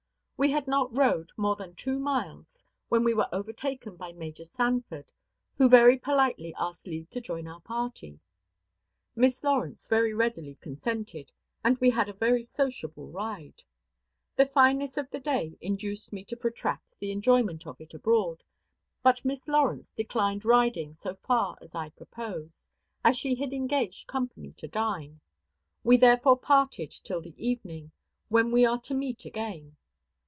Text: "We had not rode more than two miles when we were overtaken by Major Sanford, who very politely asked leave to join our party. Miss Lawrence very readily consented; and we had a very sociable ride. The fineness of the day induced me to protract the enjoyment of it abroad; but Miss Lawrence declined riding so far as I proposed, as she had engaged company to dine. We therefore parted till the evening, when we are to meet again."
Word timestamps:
"We 0.43 0.49
had 0.49 0.67
not 0.67 0.91
rode 0.97 1.29
more 1.37 1.55
than 1.55 1.75
two 1.75 1.99
miles 1.99 2.63
when 2.89 3.03
we 3.03 3.13
were 3.13 3.29
overtaken 3.31 3.95
by 3.95 4.11
Major 4.11 4.43
Sanford, 4.43 5.11
who 5.55 5.69
very 5.69 5.99
politely 5.99 6.55
asked 6.57 6.87
leave 6.87 7.11
to 7.11 7.21
join 7.21 7.45
our 7.47 7.59
party. 7.61 8.19
Miss 9.15 9.43
Lawrence 9.43 9.85
very 9.85 10.15
readily 10.15 10.55
consented; 10.55 11.31
and 11.63 11.77
we 11.77 11.91
had 11.91 12.09
a 12.09 12.13
very 12.13 12.41
sociable 12.41 13.11
ride. 13.11 13.61
The 14.35 14.47
fineness 14.47 14.97
of 14.97 15.11
the 15.11 15.19
day 15.19 15.59
induced 15.61 16.11
me 16.11 16.25
to 16.25 16.35
protract 16.35 16.95
the 16.97 17.11
enjoyment 17.11 17.67
of 17.67 17.79
it 17.79 17.93
abroad; 17.93 18.41
but 19.03 19.23
Miss 19.23 19.47
Lawrence 19.47 19.91
declined 19.91 20.43
riding 20.43 20.91
so 20.95 21.13
far 21.13 21.55
as 21.61 21.75
I 21.75 21.89
proposed, 21.89 22.67
as 23.03 23.15
she 23.15 23.35
had 23.35 23.53
engaged 23.53 24.07
company 24.07 24.53
to 24.53 24.67
dine. 24.67 25.21
We 25.83 25.97
therefore 25.97 26.39
parted 26.39 26.89
till 26.89 27.21
the 27.21 27.35
evening, 27.37 27.91
when 28.29 28.51
we 28.51 28.65
are 28.65 28.79
to 28.81 28.95
meet 28.95 29.23
again." 29.23 29.77